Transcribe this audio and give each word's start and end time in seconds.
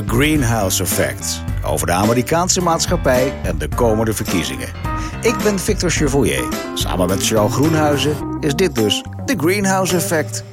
The 0.00 0.08
Greenhouse 0.08 0.82
Effect. 0.82 1.42
Over 1.64 1.86
de 1.86 1.92
Amerikaanse 1.92 2.60
maatschappij 2.60 3.40
en 3.42 3.58
de 3.58 3.68
komende 3.68 4.12
verkiezingen. 4.12 4.68
Ik 5.22 5.36
ben 5.42 5.58
Victor 5.58 5.90
Chevoyer. 5.90 6.48
Samen 6.74 7.08
met 7.08 7.26
Charles 7.26 7.52
Groenhuizen 7.52 8.36
is 8.40 8.54
dit 8.54 8.74
dus 8.74 9.04
The 9.24 9.34
Greenhouse 9.36 9.96
Effect. 9.96 10.44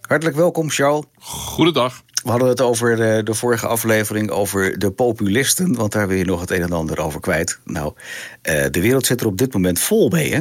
Hartelijk 0.00 0.36
welkom, 0.36 0.70
Charles. 0.70 1.04
Goedendag. 1.18 2.02
We 2.22 2.30
hadden 2.30 2.48
het 2.48 2.60
over 2.60 2.96
de, 2.96 3.20
de, 3.24 3.34
vorige 3.34 3.66
aflevering 3.66 4.30
over 4.30 4.78
de 4.78 4.90
populisten, 4.90 5.74
want 5.74 5.92
daar 5.92 6.08
wil 6.08 6.16
je 6.16 6.24
nog 6.24 6.40
het 6.40 6.50
een 6.50 6.62
en 6.62 6.72
ander 6.72 7.00
over 7.00 7.20
kwijt. 7.20 7.58
Nou, 7.64 7.92
uh, 8.42 8.64
de 8.70 8.80
wereld 8.80 9.06
zit 9.06 9.20
er 9.20 9.26
op 9.26 9.38
dit 9.38 9.52
moment 9.52 9.78
vol 9.78 10.08
mee, 10.08 10.34
hè? 10.34 10.40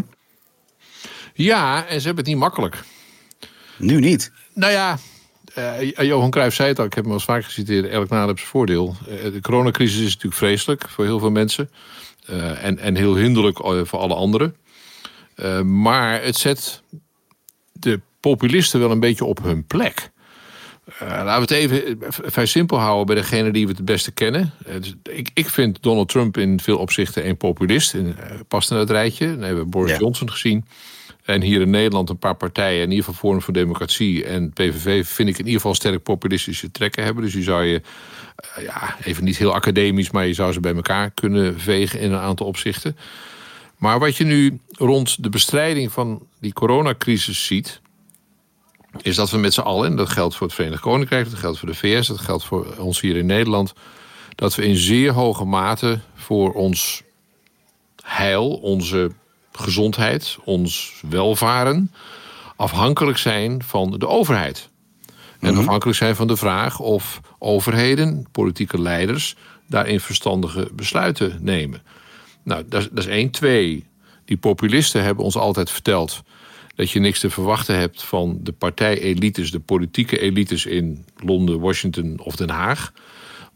Ja, 1.34 1.86
en 1.88 2.00
ze 2.00 2.06
hebben 2.06 2.24
het 2.24 2.34
niet 2.34 2.42
makkelijk. 2.42 2.84
Nu 3.78 4.00
niet. 4.00 4.32
Nou 4.54 4.72
ja, 4.72 4.98
uh, 5.58 6.08
Johan 6.08 6.30
Cruijff 6.30 6.56
zei 6.56 6.70
het 6.70 6.80
al, 6.80 6.86
ik 6.86 6.94
heb 6.94 7.04
hem 7.04 7.14
al 7.14 7.20
vaak 7.20 7.44
geciteerd, 7.44 7.86
elk 7.86 8.10
nadeel 8.10 8.28
heeft 8.28 8.40
zijn 8.40 8.52
voordeel. 8.52 8.96
Uh, 9.08 9.24
de 9.34 9.42
coronacrisis 9.42 10.00
is 10.00 10.14
natuurlijk 10.14 10.36
vreselijk 10.36 10.90
voor 10.90 11.06
heel 11.06 11.20
veel 11.20 11.32
mensen. 11.32 11.70
Uh, 12.30 12.64
en, 12.64 12.80
en 12.80 12.96
heel 12.96 13.16
hinderlijk 13.16 13.58
voor 13.58 14.00
alle 14.00 14.14
anderen. 14.14 14.56
maar 15.66 16.24
het 16.24 16.38
zet 16.38 16.82
de 17.72 18.00
populisten 18.20 18.80
wel 18.80 18.92
een 18.92 19.00
beetje 19.00 19.26
op 19.26 19.44
hun 19.44 19.66
plek. 19.66 20.12
laten 21.00 21.48
we 21.48 21.56
het 21.56 21.72
even 21.72 21.98
vrij 22.10 22.46
simpel 22.46 22.80
houden 22.80 23.06
bij 23.06 23.16
degene 23.16 23.52
die 23.52 23.68
we 23.68 23.74
het 23.74 23.86
beste 23.86 24.12
kennen. 24.12 24.54
Dus 24.80 24.96
ik, 25.04 25.30
ik 25.34 25.50
vind 25.50 25.84
Donald 25.84 26.10
Trump 26.10 26.38
in 26.38 26.60
veel 26.60 26.78
opzichten 26.78 27.28
een 27.28 27.38
populist. 27.38 27.94
En, 27.94 28.16
past 28.48 28.72
in 28.72 28.78
het 28.78 28.90
rijtje. 28.90 29.28
Dan 29.28 29.42
hebben 29.42 29.64
we 29.64 29.70
Boris 29.70 29.92
ja. 29.92 29.98
Johnson 29.98 30.32
gezien. 30.32 30.66
En 31.30 31.42
hier 31.42 31.62
in 31.62 31.70
Nederland 31.70 32.10
een 32.10 32.18
paar 32.18 32.36
partijen, 32.36 32.82
in 32.82 32.90
ieder 32.90 33.06
geval 33.06 33.20
Forum 33.20 33.42
voor 33.42 33.54
Democratie 33.54 34.26
en 34.26 34.54
PVV, 34.54 35.08
vind 35.08 35.30
ik 35.30 35.38
in 35.38 35.46
ieder 35.46 35.62
geval 35.62 35.76
sterk 35.76 36.04
populistische 36.04 36.72
trekken 36.72 37.04
hebben. 37.04 37.24
Dus 37.24 37.34
die 37.34 37.44
zou 37.44 37.64
je, 37.64 37.82
uh, 38.58 38.64
ja, 38.64 38.96
even 39.04 39.24
niet 39.24 39.38
heel 39.38 39.54
academisch, 39.54 40.12
maar 40.12 40.28
je 40.28 40.34
zou 40.34 40.54
ze 40.54 40.60
bij 40.60 40.76
elkaar 40.76 41.12
kunnen 41.12 41.60
vegen 41.60 42.00
in 42.00 42.12
een 42.12 42.20
aantal 42.20 42.46
opzichten. 42.46 42.98
Maar 43.78 44.00
wat 44.00 44.16
je 44.16 44.24
nu 44.24 44.60
rond 44.72 45.24
de 45.24 45.30
bestrijding 45.30 45.92
van 45.92 46.28
die 46.40 46.54
coronacrisis 46.54 47.46
ziet, 47.46 47.82
is 49.02 49.16
dat 49.16 49.30
we 49.30 49.38
met 49.38 49.54
z'n 49.54 49.62
allen, 49.62 49.90
en 49.90 49.96
dat 49.96 50.10
geldt 50.10 50.36
voor 50.36 50.48
het 50.48 50.56
Verenigd 50.56 50.82
Koninkrijk, 50.82 51.30
dat 51.30 51.40
geldt 51.40 51.60
voor 51.60 51.70
de 51.70 51.76
VS, 51.76 52.08
dat 52.08 52.20
geldt 52.20 52.44
voor 52.44 52.76
ons 52.78 53.02
hier 53.02 53.16
in 53.16 53.26
Nederland, 53.26 53.74
dat 54.36 54.56
we 54.56 54.66
in 54.66 54.76
zeer 54.76 55.12
hoge 55.12 55.46
mate 55.46 56.00
voor 56.16 56.54
ons 56.54 57.04
heil, 58.04 58.50
onze 58.50 59.12
gezondheid, 59.60 60.38
ons 60.44 60.94
welvaren 61.10 61.92
afhankelijk 62.56 63.18
zijn 63.18 63.64
van 63.64 63.96
de 63.98 64.08
overheid. 64.08 64.70
En 65.40 65.52
Mhm. 65.52 65.60
afhankelijk 65.60 65.98
zijn 65.98 66.16
van 66.16 66.28
de 66.28 66.38
vraag 66.38 66.80
of 66.80 67.20
overheden, 67.40 68.28
politieke 68.32 68.82
leiders, 68.82 69.36
daarin 69.68 70.00
verstandige 70.00 70.70
besluiten 70.74 71.38
nemen. 71.42 71.82
Nou, 72.44 72.64
dat 72.70 72.82
is, 72.82 72.90
dat 72.90 72.98
is 72.98 73.06
één. 73.06 73.30
Twee, 73.30 73.86
die 74.26 74.38
populisten 74.38 75.04
hebben 75.04 75.24
ons 75.24 75.36
altijd 75.36 75.70
verteld 75.72 76.22
dat 76.76 76.92
je 76.92 77.00
niks 77.00 77.20
te 77.20 77.30
verwachten 77.30 77.76
hebt 77.78 78.04
van 78.04 78.40
de 78.44 78.52
partijelites, 78.52 79.52
de 79.52 79.60
politieke 79.60 80.20
elites 80.20 80.66
in 80.66 81.06
Londen, 81.18 81.60
Washington 81.60 82.20
of 82.24 82.36
Den 82.36 82.50
Haag. 82.50 82.94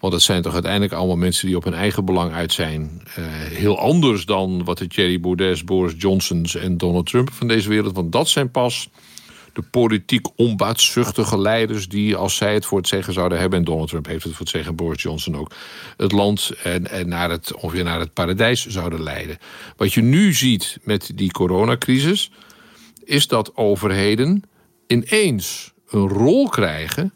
Want 0.04 0.16
dat 0.16 0.24
zijn 0.24 0.42
toch 0.42 0.54
uiteindelijk 0.54 0.94
allemaal 0.94 1.16
mensen 1.16 1.48
die 1.48 1.56
op 1.56 1.64
hun 1.64 1.74
eigen 1.74 2.06
belang 2.06 2.34
uit 2.34 2.54
zijn. 2.54 3.02
Uh, 3.20 3.26
heel 3.58 3.80
anders 3.80 4.26
dan 4.26 4.64
wat 4.64 4.78
de 4.78 4.88
Thierry 4.88 5.20
Baudets, 5.20 5.64
Boris 5.64 5.94
Johnsons 5.98 6.56
en 6.56 6.78
Donald 6.78 7.06
Trump 7.06 7.34
van 7.34 7.48
deze 7.48 7.70
wereld. 7.70 7.96
Want 7.96 8.12
dat 8.12 8.30
zijn 8.30 8.52
pas 8.52 8.90
de 9.54 9.62
politiek 9.62 10.28
onbaatzuchtige 10.36 11.40
leiders 11.40 11.88
die, 11.88 12.16
als 12.16 12.36
zij 12.36 12.54
het 12.54 12.66
voor 12.66 12.78
het 12.78 12.88
zeggen 12.88 13.14
zouden 13.14 13.40
hebben, 13.40 13.60
en 13.60 13.66
Donald 13.66 13.90
Trump 13.90 14.06
heeft 14.06 14.24
het 14.24 14.32
voor 14.32 14.42
het 14.42 14.50
zeggen, 14.50 14.76
Boris 14.76 15.02
Johnson 15.02 15.36
ook, 15.36 15.52
het 15.98 16.12
land 16.12 16.52
en, 16.64 16.90
en 16.90 17.08
naar 17.08 17.30
het, 17.30 17.54
ongeveer 17.54 17.84
naar 17.84 18.00
het 18.00 18.14
paradijs 18.14 18.66
zouden 18.66 19.04
leiden. 19.04 19.38
Wat 19.78 19.94
je 19.94 20.02
nu 20.02 20.34
ziet 20.34 20.78
met 20.82 21.12
die 21.16 21.32
coronacrisis, 21.32 22.32
is 23.04 23.28
dat 23.28 23.56
overheden 23.56 24.44
ineens 24.88 25.74
een 25.90 26.08
rol 26.08 26.50
krijgen 26.50 27.14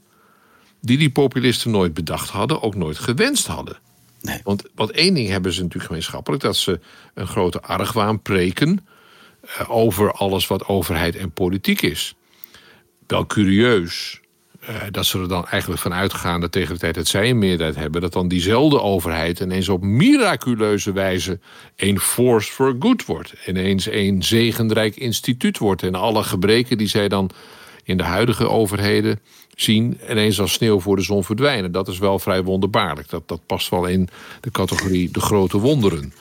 die 0.87 0.97
die 0.97 1.09
populisten 1.09 1.71
nooit 1.71 1.93
bedacht 1.93 2.29
hadden, 2.29 2.61
ook 2.61 2.75
nooit 2.75 2.97
gewenst 2.97 3.47
hadden. 3.47 3.77
Nee. 4.21 4.39
Want, 4.43 4.63
want 4.75 4.91
één 4.91 5.13
ding 5.13 5.29
hebben 5.29 5.53
ze 5.53 5.61
natuurlijk 5.61 5.87
gemeenschappelijk: 5.87 6.41
dat 6.41 6.55
ze 6.55 6.79
een 7.13 7.27
grote 7.27 7.61
argwaan 7.61 8.21
preken 8.21 8.87
uh, 9.45 9.69
over 9.69 10.11
alles 10.11 10.47
wat 10.47 10.67
overheid 10.67 11.15
en 11.15 11.31
politiek 11.31 11.81
is. 11.81 12.15
Wel 13.07 13.25
curieus 13.25 14.21
uh, 14.69 14.75
dat 14.91 15.05
ze 15.05 15.19
er 15.19 15.27
dan 15.27 15.47
eigenlijk 15.47 15.81
van 15.81 15.93
uitgaan 15.93 16.41
dat 16.41 16.51
tegen 16.51 16.73
de 16.73 16.79
tijd 16.79 16.95
dat 16.95 17.07
zij 17.07 17.29
een 17.29 17.39
meerderheid 17.39 17.75
hebben, 17.75 18.01
dat 18.01 18.13
dan 18.13 18.27
diezelfde 18.27 18.81
overheid 18.81 19.39
ineens 19.39 19.69
op 19.69 19.81
miraculeuze 19.81 20.91
wijze 20.91 21.39
een 21.75 21.99
force 21.99 22.51
for 22.51 22.75
good 22.79 23.05
wordt. 23.05 23.33
Ineens 23.45 23.87
een 23.89 24.23
zegenrijk 24.23 24.95
instituut 24.95 25.57
wordt. 25.57 25.83
En 25.83 25.95
alle 25.95 26.23
gebreken 26.23 26.77
die 26.77 26.87
zij 26.87 27.07
dan 27.07 27.29
in 27.87 27.97
de 27.97 28.03
huidige 28.03 28.49
overheden 28.49 29.19
zien 29.55 29.99
ineens 30.09 30.39
als 30.39 30.53
sneeuw 30.53 30.79
voor 30.79 30.95
de 30.95 31.01
zon 31.01 31.23
verdwijnen. 31.23 31.71
Dat 31.71 31.87
is 31.87 31.99
wel 31.99 32.19
vrij 32.19 32.43
wonderbaarlijk. 32.43 33.09
Dat, 33.09 33.27
dat 33.27 33.45
past 33.45 33.69
wel 33.69 33.85
in 33.85 34.07
de 34.41 34.51
categorie 34.51 35.11
de 35.11 35.19
grote 35.19 35.57
wonderen. 35.57 36.13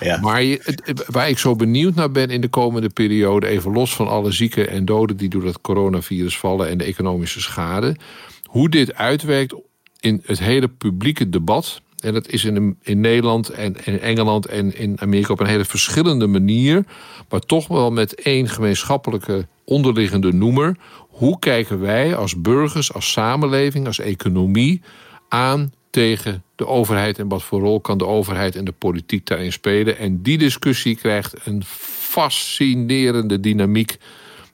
Ja. 0.00 0.20
Maar 0.20 0.42
je, 0.42 0.76
waar 1.06 1.28
ik 1.28 1.38
zo 1.38 1.56
benieuwd 1.56 1.94
naar 1.94 2.10
ben 2.10 2.30
in 2.30 2.40
de 2.40 2.48
komende 2.48 2.88
periode... 2.88 3.46
even 3.46 3.72
los 3.72 3.94
van 3.94 4.08
alle 4.08 4.32
zieken 4.32 4.68
en 4.68 4.84
doden 4.84 5.16
die 5.16 5.28
door 5.28 5.44
dat 5.44 5.60
coronavirus 5.60 6.38
vallen... 6.38 6.68
en 6.68 6.78
de 6.78 6.84
economische 6.84 7.40
schade... 7.40 7.96
hoe 8.44 8.68
dit 8.68 8.94
uitwerkt 8.94 9.54
in 10.00 10.22
het 10.26 10.38
hele 10.38 10.68
publieke 10.68 11.28
debat... 11.28 11.80
En 12.02 12.12
dat 12.12 12.28
is 12.28 12.44
in, 12.44 12.76
in 12.82 13.00
Nederland 13.00 13.48
en 13.48 13.76
in 13.84 14.00
Engeland 14.00 14.46
en 14.46 14.78
in 14.78 15.00
Amerika 15.00 15.32
op 15.32 15.40
een 15.40 15.46
hele 15.46 15.64
verschillende 15.64 16.26
manier. 16.26 16.84
Maar 17.28 17.40
toch 17.40 17.68
wel 17.68 17.90
met 17.90 18.14
één 18.14 18.48
gemeenschappelijke 18.48 19.46
onderliggende 19.64 20.32
noemer. 20.32 20.76
Hoe 21.22 21.38
kijken 21.38 21.80
wij 21.80 22.16
als 22.16 22.40
burgers, 22.40 22.92
als 22.92 23.12
samenleving, 23.12 23.86
als 23.86 23.98
economie 23.98 24.82
aan 25.28 25.72
tegen 25.90 26.42
de 26.56 26.66
overheid 26.66 27.18
en 27.18 27.28
wat 27.28 27.42
voor 27.42 27.60
rol 27.60 27.80
kan 27.80 27.98
de 27.98 28.06
overheid 28.06 28.56
en 28.56 28.64
de 28.64 28.72
politiek 28.72 29.26
daarin 29.26 29.52
spelen. 29.52 29.98
En 29.98 30.22
die 30.22 30.38
discussie 30.38 30.96
krijgt 30.96 31.34
een 31.44 31.62
fascinerende 31.64 33.40
dynamiek 33.40 33.96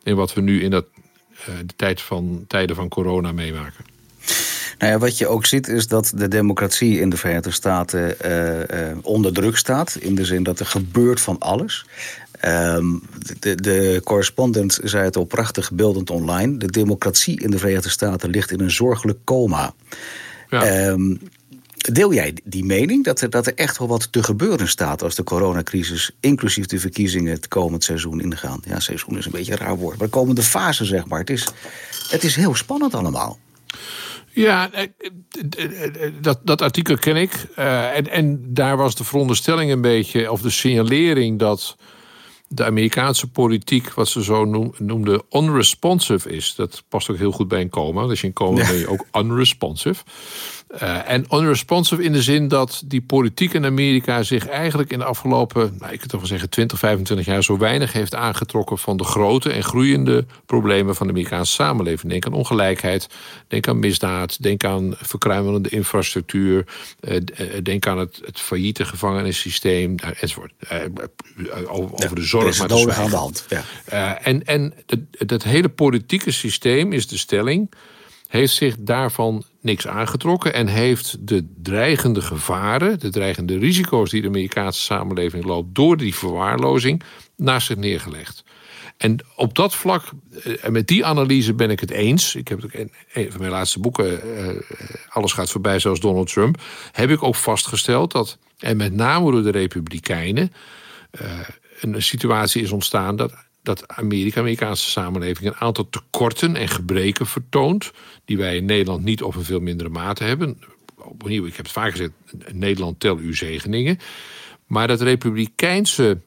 in 0.03 0.15
wat 0.15 0.35
we 0.35 0.41
nu 0.41 0.63
in 0.63 0.73
uh, 0.73 0.79
de 1.67 1.75
tijd 1.77 2.01
van, 2.01 2.45
tijden 2.47 2.77
van 2.77 2.89
corona 2.89 3.33
meemaken. 3.33 3.85
Nou 4.79 4.93
ja, 4.93 4.99
wat 4.99 5.19
je 5.19 5.27
ook 5.27 5.47
ziet 5.47 5.69
is 5.69 5.87
dat 5.87 6.13
de 6.15 6.29
democratie 6.29 7.01
in 7.01 7.11
de 7.11 7.17
Verenigde 7.17 7.51
Staten 7.51 8.17
uh, 8.25 8.59
uh, 8.59 8.97
onder 9.03 9.33
druk 9.33 9.57
staat. 9.57 9.97
In 10.01 10.15
de 10.15 10.25
zin 10.25 10.43
dat 10.43 10.61
er 10.61 10.67
gebeurt 10.67 11.21
van 11.21 11.39
alles. 11.39 11.87
Um, 12.45 13.03
de, 13.39 13.55
de, 13.55 14.01
correspondent 14.05 14.79
zei 14.83 15.05
het 15.05 15.17
al 15.17 15.25
prachtig 15.25 15.73
beeldend 15.73 16.11
online. 16.11 16.57
De 16.57 16.71
democratie 16.71 17.41
in 17.41 17.51
de 17.51 17.59
Verenigde 17.59 17.89
Staten 17.89 18.31
ligt 18.31 18.51
in 18.51 18.61
een 18.61 18.71
zorgelijk 18.71 19.19
coma. 19.25 19.75
Ja. 20.49 20.89
Um, 20.89 21.21
deel 21.77 22.15
jij 22.15 22.37
die 22.45 22.65
mening 22.65 23.05
dat 23.05 23.21
er, 23.21 23.31
dat 23.31 23.47
er 23.47 23.55
echt 23.55 23.79
wel 23.79 23.89
wat 23.89 24.13
te 24.13 24.23
gebeuren 24.23 24.69
staat 24.69 25.03
als 25.03 25.15
de 25.15 25.23
coronacrisis, 25.23 26.11
inclusief 26.21 26.67
de 26.67 26.79
verkiezingen, 26.79 27.33
het 27.33 27.49
komend 27.49 27.85
seizoen 27.85 28.21
ingaan? 28.21 28.61
Ja, 28.65 28.81
seizoen 28.81 29.19
is 29.19 29.25
een 29.25 29.33
beetje 29.33 29.53
een 29.53 29.59
raar 29.59 29.77
woord, 29.77 29.99
maar 29.99 30.07
de 30.07 30.13
komende 30.13 30.43
fase, 30.43 30.85
zeg 30.85 31.07
maar. 31.07 31.19
Het 31.19 31.31
is, 31.31 31.47
het 32.11 32.25
is 32.25 32.37
heel 32.37 32.55
spannend 32.55 32.95
allemaal. 32.95 33.39
Ja, 34.31 34.71
dat, 36.21 36.41
dat 36.45 36.63
artikel 36.63 36.97
ken 36.97 37.17
ik. 37.17 37.47
Uh, 37.59 37.97
en, 37.97 38.11
en 38.11 38.55
daar 38.55 38.77
was 38.77 38.95
de 38.95 39.05
veronderstelling 39.05 39.71
een 39.73 39.81
beetje, 39.81 40.33
of 40.33 40.41
de 40.41 40.51
signalering 40.51 41.39
dat 41.39 41.77
de 42.49 42.65
Amerikaanse 42.65 43.31
politiek, 43.31 43.93
wat 43.93 44.09
ze 44.09 44.25
zo 44.25 44.45
noem, 44.45 44.75
noemden, 44.79 45.23
unresponsive 45.31 46.31
is. 46.31 46.55
Dat 46.55 46.85
past 46.89 47.11
ook 47.11 47.17
heel 47.17 47.33
goed 47.33 47.49
bij 47.49 47.61
een 47.61 47.69
coma. 47.69 48.03
Je 48.03 48.19
in 48.21 48.33
coma 48.33 48.67
ben 48.67 48.79
je 48.79 48.89
ook 48.89 49.05
unresponsive. 49.13 50.05
Uh, 50.83 51.11
en 51.11 51.27
unresponsive 51.33 52.03
in 52.03 52.13
de 52.13 52.23
zin 52.23 52.49
dat 52.49 52.83
die 52.87 53.03
politiek 53.03 53.53
in 53.53 53.65
Amerika 53.65 54.23
zich 54.23 54.47
eigenlijk 54.47 54.91
in 54.91 54.99
de 54.99 55.05
afgelopen, 55.05 55.77
nou, 55.79 55.93
ik 55.93 55.99
kan 55.99 56.09
toch 56.09 56.21
wel 56.21 56.29
zeggen, 56.29 56.51
20, 56.51 56.79
25 56.79 57.27
jaar 57.27 57.43
zo 57.43 57.59
weinig 57.59 57.93
heeft 57.93 58.15
aangetrokken 58.15 58.79
van 58.79 58.97
de 58.97 59.05
grote 59.05 59.51
en 59.51 59.65
groeiende 59.65 60.27
problemen 60.47 60.95
van 60.95 61.07
de 61.07 61.13
Amerikaanse 61.13 61.53
samenleving. 61.53 62.13
Denk 62.13 62.27
aan 62.27 62.33
ongelijkheid, 62.33 63.09
denk 63.47 63.69
aan 63.69 63.79
misdaad, 63.79 64.43
denk 64.43 64.65
aan 64.65 64.95
verkruimelende 64.97 65.69
infrastructuur, 65.69 66.67
uh, 67.01 67.21
denk 67.63 67.87
aan 67.87 67.99
het, 67.99 68.21
het 68.25 68.41
failliete 68.41 68.85
gevangenissysteem, 68.85 69.95
uh, 70.05 70.11
enzovoort. 70.21 70.53
over 71.69 72.15
de 72.15 72.23
zorg 72.23 72.38
maar 72.45 72.69
de 72.69 72.93
aan 72.95 73.11
de 73.11 73.17
hand. 73.17 73.47
Ja. 73.49 74.19
en 74.21 74.45
en 74.45 74.75
het, 74.87 75.31
het 75.31 75.45
hele 75.45 75.69
politieke 75.69 76.31
systeem 76.31 76.93
is 76.93 77.07
de 77.09 77.19
stelling 77.19 77.71
heeft 78.29 78.55
zich 78.55 78.77
daarvan 78.79 79.45
niks 79.61 79.87
aangetrokken 79.87 80.55
en 80.55 80.67
heeft 80.67 81.17
de 81.21 81.47
dreigende 81.63 82.21
gevaren, 82.21 82.99
de 83.01 83.11
dreigende 83.11 83.59
risico's 83.59 84.11
die 84.11 84.23
de 84.23 84.29
Amerikaanse 84.29 84.81
samenleving 84.81 85.45
loopt 85.45 85.75
door 85.75 85.97
die 85.97 86.15
verwaarlozing, 86.15 87.03
naast 87.37 87.67
zich 87.67 87.77
neergelegd. 87.77 88.45
En 88.97 89.17
op 89.37 89.55
dat 89.55 89.75
vlak, 89.75 90.05
en 90.61 90.73
met 90.73 90.87
die 90.87 91.05
analyse 91.05 91.55
ben 91.55 91.71
ik 91.71 91.81
het 91.81 91.91
eens. 91.91 92.35
Ik 92.35 92.49
heb 92.49 92.65
in 92.65 92.93
een 93.13 93.31
van 93.31 93.41
mijn 93.41 93.53
laatste 93.53 93.81
boeken, 93.81 94.21
Alles 95.09 95.33
gaat 95.33 95.51
voorbij 95.51 95.79
zoals 95.79 96.01
Donald 96.01 96.33
Trump, 96.33 96.63
heb 96.93 97.11
ik 97.11 97.23
ook 97.23 97.37
vastgesteld 97.37 98.13
dat, 98.13 98.39
en 98.59 98.77
met 98.77 98.93
name 98.93 99.31
door 99.31 99.43
de 99.43 99.51
Republikeinen, 99.51 100.53
een 101.81 102.03
situatie 102.03 102.63
is 102.63 102.71
ontstaan 102.71 103.17
dat 103.17 103.47
dat 103.63 103.89
Amerika, 103.89 104.41
Amerikaanse 104.41 104.91
samenleving, 104.91 105.49
een 105.49 105.57
aantal 105.57 105.89
tekorten 105.91 106.57
en 106.57 106.69
gebreken 106.69 107.27
vertoont. 107.27 107.93
die 108.25 108.37
wij 108.37 108.57
in 108.57 108.65
Nederland 108.65 109.05
niet 109.05 109.23
of 109.23 109.37
in 109.37 109.45
veel 109.45 109.61
mindere 109.61 109.89
mate 109.89 110.25
hebben. 110.25 110.59
Opnieuw, 110.95 111.47
ik 111.47 111.57
heb 111.57 111.65
het 111.65 111.75
vaak 111.75 111.91
gezegd: 111.91 112.13
Nederland 112.53 113.01
tel 113.01 113.17
uw 113.17 113.35
zegeningen. 113.35 113.99
Maar 114.67 114.87
dat 114.87 115.01
republikeinse, 115.01 116.21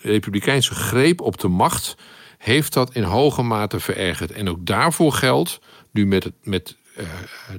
republikeinse 0.00 0.74
greep 0.74 1.20
op 1.20 1.40
de 1.40 1.48
macht 1.48 1.96
heeft 2.38 2.72
dat 2.72 2.94
in 2.94 3.02
hoge 3.02 3.42
mate 3.42 3.80
verergerd. 3.80 4.32
En 4.32 4.48
ook 4.48 4.66
daarvoor 4.66 5.12
geldt, 5.12 5.60
nu 5.90 6.06
met, 6.06 6.24
het, 6.24 6.34
met 6.42 6.76
uh, 6.98 7.06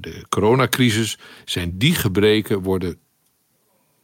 de 0.01 0.25
coronacrisis, 0.29 1.17
zijn 1.45 1.77
die 1.77 1.95
gebreken 1.95 2.61
worden 2.61 2.99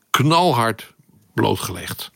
knalhard 0.10 0.94
blootgelegd. 1.34 2.12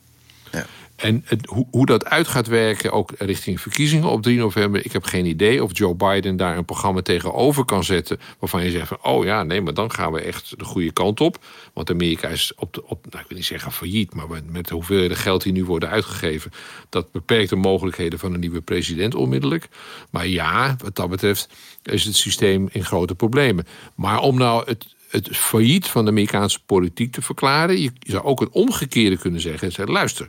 En 0.96 1.24
hoe, 1.44 1.66
hoe, 1.70 1.86
dat 1.86 2.04
uit 2.04 2.28
gaat 2.28 2.46
werken, 2.46 2.92
ook 2.92 3.12
richting 3.18 3.60
verkiezingen 3.60 4.08
op 4.08 4.22
3 4.22 4.38
november, 4.38 4.84
ik 4.84 4.92
heb 4.92 5.04
geen 5.04 5.26
idee 5.26 5.62
of 5.62 5.78
Joe 5.78 5.94
Biden 5.94 6.36
daar 6.36 6.56
een 6.56 6.64
programma 6.64 7.02
tegenover 7.02 7.64
kan 7.64 7.84
zetten. 7.84 8.20
waarvan 8.38 8.64
je 8.64 8.70
zegt 8.70 8.88
van, 8.88 8.98
oh 9.02 9.24
ja, 9.24 9.42
nee, 9.42 9.60
maar 9.60 9.74
dan 9.74 9.92
gaan 9.92 10.12
we 10.12 10.20
echt 10.20 10.58
de 10.58 10.64
goede 10.64 10.92
kant 10.92 11.20
op. 11.20 11.44
Want 11.72 11.90
Amerika 11.90 12.28
is 12.28 12.52
op, 12.56 12.74
de, 12.74 12.86
op 12.86 13.06
nou, 13.10 13.22
ik 13.22 13.28
wil 13.28 13.36
niet 13.36 13.46
zeggen 13.46 13.72
failliet, 13.72 14.14
maar 14.14 14.26
met 14.46 14.68
de 14.68 14.74
hoeveelheden 14.74 15.16
geld 15.16 15.42
die 15.42 15.52
nu 15.52 15.64
worden 15.64 15.88
uitgegeven, 15.88 16.52
dat 16.88 17.12
beperkt 17.12 17.50
de 17.50 17.56
mogelijkheden 17.56 18.18
van 18.18 18.34
een 18.34 18.40
nieuwe 18.40 18.60
president 18.60 19.14
onmiddellijk. 19.14 19.68
Maar 20.10 20.26
ja, 20.26 20.76
wat 20.78 20.96
dat 20.96 21.10
betreft 21.10 21.48
is 21.82 22.04
het 22.04 22.16
systeem 22.16 22.68
in 22.72 22.84
grote 22.84 23.14
problemen. 23.14 23.66
Maar 23.94 24.20
om 24.20 24.38
nou 24.38 24.62
het, 24.66 24.86
het 25.08 25.36
failliet 25.36 25.86
van 25.86 26.04
de 26.04 26.10
Amerikaanse 26.10 26.58
politiek 26.66 27.12
te 27.12 27.22
verklaren, 27.22 27.80
je, 27.80 27.92
zou 28.00 28.24
ook 28.24 28.40
het 28.40 28.50
omgekeerde 28.50 29.18
kunnen 29.18 29.40
zeggen. 29.40 29.72
Zeggen, 29.72 29.94
luister. 29.94 30.28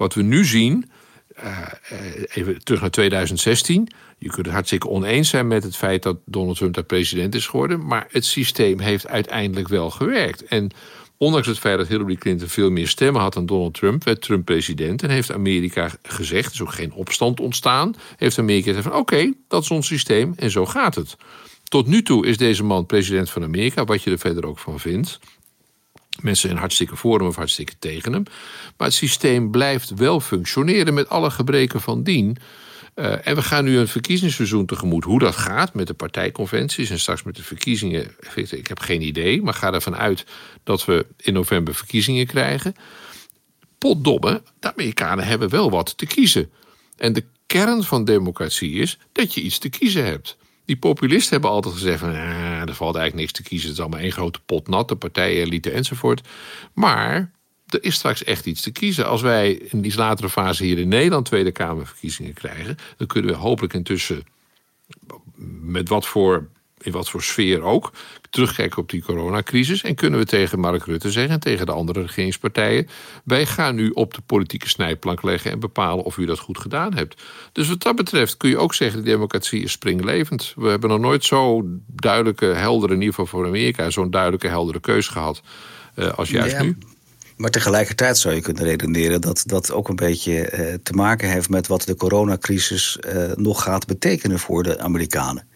Wat 0.00 0.14
we 0.14 0.22
nu 0.22 0.44
zien, 0.44 0.90
uh, 1.42 1.66
even 2.34 2.64
terug 2.64 2.80
naar 2.80 2.90
2016. 2.90 3.88
Je 4.18 4.28
kunt 4.28 4.46
het 4.46 4.54
hartstikke 4.54 4.88
oneens 4.88 5.28
zijn 5.28 5.46
met 5.46 5.62
het 5.62 5.76
feit 5.76 6.02
dat 6.02 6.16
Donald 6.24 6.56
Trump 6.56 6.74
daar 6.74 6.84
president 6.84 7.34
is 7.34 7.46
geworden. 7.46 7.86
Maar 7.86 8.06
het 8.10 8.24
systeem 8.24 8.78
heeft 8.78 9.06
uiteindelijk 9.06 9.68
wel 9.68 9.90
gewerkt. 9.90 10.44
En 10.44 10.70
ondanks 11.16 11.46
het 11.46 11.58
feit 11.58 11.78
dat 11.78 11.88
Hillary 11.88 12.14
Clinton 12.14 12.48
veel 12.48 12.70
meer 12.70 12.88
stemmen 12.88 13.20
had 13.20 13.32
dan 13.32 13.46
Donald 13.46 13.74
Trump, 13.74 14.04
werd 14.04 14.22
Trump 14.22 14.44
president. 14.44 15.02
En 15.02 15.10
heeft 15.10 15.32
Amerika 15.32 15.90
gezegd, 16.02 16.46
er 16.46 16.54
is 16.54 16.62
ook 16.62 16.72
geen 16.72 16.92
opstand 16.92 17.40
ontstaan. 17.40 17.94
Heeft 18.16 18.38
Amerika 18.38 18.66
gezegd 18.66 18.86
van 18.86 18.96
oké, 18.96 19.32
dat 19.48 19.62
is 19.62 19.70
ons 19.70 19.86
systeem 19.86 20.32
en 20.36 20.50
zo 20.50 20.66
gaat 20.66 20.94
het. 20.94 21.16
Tot 21.64 21.86
nu 21.86 22.02
toe 22.02 22.26
is 22.26 22.36
deze 22.36 22.64
man 22.64 22.86
president 22.86 23.30
van 23.30 23.42
Amerika, 23.42 23.84
wat 23.84 24.02
je 24.02 24.10
er 24.10 24.18
verder 24.18 24.46
ook 24.46 24.58
van 24.58 24.80
vindt. 24.80 25.18
Mensen 26.22 26.48
zijn 26.48 26.60
hartstikke 26.60 26.96
voor 26.96 27.18
hem 27.18 27.26
of 27.26 27.36
hartstikke 27.36 27.72
tegen 27.78 28.12
hem. 28.12 28.22
Maar 28.76 28.86
het 28.86 28.96
systeem 28.96 29.50
blijft 29.50 29.94
wel 29.94 30.20
functioneren 30.20 30.94
met 30.94 31.08
alle 31.08 31.30
gebreken 31.30 31.80
van 31.80 32.02
dien. 32.02 32.36
Uh, 32.94 33.26
en 33.26 33.34
we 33.34 33.42
gaan 33.42 33.64
nu 33.64 33.78
een 33.78 33.88
verkiezingsseizoen 33.88 34.66
tegemoet. 34.66 35.04
Hoe 35.04 35.18
dat 35.18 35.36
gaat 35.36 35.74
met 35.74 35.86
de 35.86 35.94
partijconventies 35.94 36.90
en 36.90 36.98
straks 36.98 37.22
met 37.22 37.36
de 37.36 37.42
verkiezingen, 37.42 38.14
ik 38.34 38.66
heb 38.66 38.78
geen 38.78 39.02
idee. 39.02 39.42
Maar 39.42 39.54
ga 39.54 39.72
ervan 39.72 39.96
uit 39.96 40.24
dat 40.64 40.84
we 40.84 41.06
in 41.16 41.32
november 41.32 41.74
verkiezingen 41.74 42.26
krijgen. 42.26 42.74
Potdomme, 43.78 44.42
de 44.60 44.72
Amerikanen 44.72 45.26
hebben 45.26 45.48
wel 45.48 45.70
wat 45.70 45.96
te 45.96 46.06
kiezen. 46.06 46.50
En 46.96 47.12
de 47.12 47.24
kern 47.46 47.84
van 47.84 48.04
democratie 48.04 48.72
is 48.72 48.98
dat 49.12 49.34
je 49.34 49.40
iets 49.40 49.58
te 49.58 49.68
kiezen 49.68 50.04
hebt. 50.04 50.36
Die 50.70 50.78
populisten 50.78 51.32
hebben 51.32 51.50
altijd 51.50 51.74
gezegd 51.74 51.98
van, 51.98 52.08
ah, 52.08 52.68
er 52.68 52.74
valt 52.74 52.96
eigenlijk 52.96 53.14
niks 53.14 53.32
te 53.32 53.42
kiezen. 53.42 53.68
Het 53.68 53.76
is 53.76 53.82
allemaal 53.82 54.00
één 54.00 54.12
grote 54.12 54.40
pot 54.46 54.68
nat, 54.68 54.88
de 54.88 54.96
partijen, 54.96 55.42
elite 55.42 55.70
enzovoort. 55.70 56.28
Maar 56.72 57.32
er 57.66 57.84
is 57.84 57.94
straks 57.94 58.24
echt 58.24 58.46
iets 58.46 58.60
te 58.60 58.70
kiezen. 58.70 59.06
Als 59.06 59.22
wij 59.22 59.52
in 59.52 59.80
die 59.80 59.96
latere 59.96 60.28
fase 60.28 60.64
hier 60.64 60.78
in 60.78 60.88
Nederland 60.88 61.26
Tweede 61.26 61.52
Kamerverkiezingen 61.52 62.32
krijgen, 62.32 62.76
dan 62.96 63.06
kunnen 63.06 63.30
we 63.30 63.36
hopelijk 63.36 63.72
intussen 63.72 64.24
met 65.60 65.88
wat 65.88 66.06
voor 66.06 66.48
in 66.82 66.92
wat 66.92 67.10
voor 67.10 67.22
sfeer 67.22 67.62
ook, 67.62 67.92
terugkijken 68.30 68.78
op 68.78 68.90
die 68.90 69.02
coronacrisis. 69.02 69.82
En 69.82 69.94
kunnen 69.94 70.18
we 70.18 70.26
tegen 70.26 70.60
Mark 70.60 70.84
Rutte 70.84 71.10
zeggen 71.10 71.32
en 71.32 71.40
tegen 71.40 71.66
de 71.66 71.72
andere 71.72 72.00
regeringspartijen: 72.00 72.88
wij 73.24 73.46
gaan 73.46 73.74
nu 73.74 73.90
op 73.90 74.14
de 74.14 74.20
politieke 74.26 74.68
snijplank 74.68 75.22
leggen 75.22 75.50
en 75.50 75.60
bepalen 75.60 76.04
of 76.04 76.16
u 76.16 76.24
dat 76.24 76.38
goed 76.38 76.58
gedaan 76.58 76.94
hebt. 76.94 77.22
Dus 77.52 77.68
wat 77.68 77.82
dat 77.82 77.96
betreft 77.96 78.36
kun 78.36 78.50
je 78.50 78.58
ook 78.58 78.74
zeggen: 78.74 78.98
de 78.98 79.10
democratie 79.10 79.62
is 79.62 79.72
springlevend. 79.72 80.52
We 80.56 80.68
hebben 80.68 80.90
nog 80.90 81.00
nooit 81.00 81.24
zo 81.24 81.62
duidelijke, 81.86 82.46
heldere, 82.46 82.92
in 82.92 82.98
ieder 82.98 83.14
geval 83.14 83.38
voor 83.38 83.46
Amerika, 83.46 83.90
zo'n 83.90 84.10
duidelijke, 84.10 84.48
heldere 84.48 84.80
keus 84.80 85.08
gehad 85.08 85.42
uh, 85.96 86.12
als 86.12 86.30
juist 86.30 86.58
nu. 86.58 86.76
Maar 87.40 87.50
tegelijkertijd 87.50 88.18
zou 88.18 88.34
je 88.34 88.40
kunnen 88.40 88.64
redeneren 88.64 89.20
dat 89.20 89.42
dat 89.46 89.72
ook 89.72 89.88
een 89.88 89.96
beetje 89.96 90.40
eh, 90.40 90.74
te 90.82 90.92
maken 90.92 91.30
heeft 91.30 91.48
met 91.48 91.66
wat 91.66 91.82
de 91.82 91.94
coronacrisis 91.94 92.98
eh, 92.98 93.30
nog 93.34 93.62
gaat 93.62 93.86
betekenen 93.86 94.38
voor 94.38 94.62
de 94.62 94.78
Amerikanen. 94.78 95.46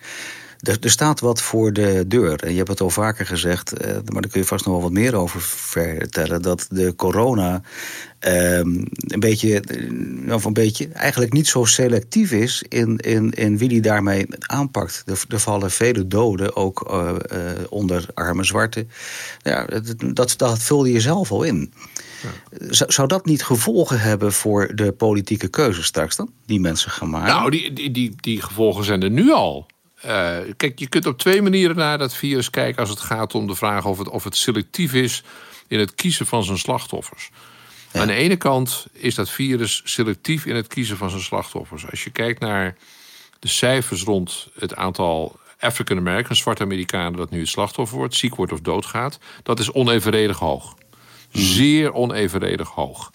Er, 0.60 0.76
er, 0.80 0.90
staat 0.90 1.20
wat 1.20 1.42
voor 1.42 1.72
de 1.72 2.04
deur. 2.08 2.42
En 2.42 2.50
je 2.50 2.56
hebt 2.56 2.68
het 2.68 2.80
al 2.80 2.90
vaker 2.90 3.26
gezegd, 3.26 3.72
uh, 3.80 3.92
maar 3.92 4.22
daar 4.22 4.30
kun 4.30 4.40
je 4.40 4.46
vast 4.46 4.64
nog 4.64 4.74
wel 4.74 4.82
wat 4.82 4.92
meer 4.92 5.14
over 5.14 5.40
vertellen. 5.40 6.42
Dat 6.42 6.66
de 6.70 6.94
corona 6.96 7.62
um, 8.20 8.86
een 8.96 9.20
beetje, 9.20 9.62
of 10.30 10.44
een 10.44 10.52
beetje, 10.52 10.88
eigenlijk 10.88 11.32
niet 11.32 11.46
zo 11.46 11.64
selectief 11.64 12.32
is 12.32 12.64
in, 12.68 12.96
in, 12.96 13.30
in 13.30 13.58
wie 13.58 13.68
die 13.68 13.80
daarmee 13.80 14.26
aanpakt. 14.38 15.02
Er, 15.06 15.22
er 15.28 15.40
vallen 15.40 15.70
vele 15.70 16.06
doden, 16.06 16.56
ook 16.56 16.90
uh, 16.90 17.12
uh, 17.32 17.38
onder 17.68 18.06
arme 18.14 18.44
zwarte. 18.44 18.86
Ja, 19.42 19.66
dat, 20.12 20.34
dat 20.36 20.58
vul 20.58 20.84
je 20.84 21.00
zelf 21.00 21.30
al 21.30 21.42
in. 21.42 21.72
Ja. 22.22 22.86
Zou 22.88 23.08
dat 23.08 23.24
niet 23.24 23.44
gevolgen 23.44 24.00
hebben 24.00 24.32
voor 24.32 24.74
de 24.74 24.92
politieke 24.92 25.48
keuze 25.48 25.82
straks 25.82 26.16
dan? 26.16 26.30
Die 26.46 26.60
mensen 26.60 26.90
gaan 26.90 27.10
maken? 27.10 27.34
Nou, 27.34 27.50
die, 27.50 27.72
die, 27.72 27.90
die, 27.90 28.14
die 28.20 28.42
gevolgen 28.42 28.84
zijn 28.84 29.02
er 29.02 29.10
nu 29.10 29.32
al. 29.32 29.66
Uh, 30.06 30.38
kijk, 30.56 30.78
je 30.78 30.88
kunt 30.88 31.06
op 31.06 31.18
twee 31.18 31.42
manieren 31.42 31.76
naar 31.76 31.98
dat 31.98 32.14
virus 32.14 32.50
kijken 32.50 32.80
als 32.80 32.90
het 32.90 33.00
gaat 33.00 33.34
om 33.34 33.46
de 33.46 33.54
vraag 33.54 33.84
of 33.84 33.98
het, 33.98 34.08
of 34.08 34.24
het 34.24 34.36
selectief 34.36 34.94
is 34.94 35.22
in 35.68 35.78
het 35.78 35.94
kiezen 35.94 36.26
van 36.26 36.44
zijn 36.44 36.58
slachtoffers. 36.58 37.30
Aan 37.92 38.06
de 38.06 38.14
ene 38.14 38.36
kant 38.36 38.86
is 38.92 39.14
dat 39.14 39.30
virus 39.30 39.80
selectief 39.84 40.46
in 40.46 40.54
het 40.54 40.66
kiezen 40.66 40.96
van 40.96 41.10
zijn 41.10 41.22
slachtoffers. 41.22 41.90
Als 41.90 42.04
je 42.04 42.10
kijkt 42.10 42.40
naar 42.40 42.76
de 43.38 43.48
cijfers 43.48 44.02
rond 44.02 44.48
het 44.58 44.76
aantal 44.76 45.38
African 45.58 45.98
Americans, 45.98 46.38
zwarte 46.38 46.62
Amerikanen, 46.62 47.18
dat 47.18 47.30
nu 47.30 47.40
het 47.40 47.48
slachtoffer 47.48 47.96
wordt, 47.96 48.14
ziek 48.14 48.34
wordt 48.34 48.52
of 48.52 48.60
doodgaat, 48.60 49.18
dat 49.42 49.58
is 49.58 49.72
onevenredig 49.72 50.38
hoog. 50.38 50.74
Hmm. 51.30 51.42
Zeer 51.42 51.92
onevenredig 51.92 52.68
hoog. 52.68 53.12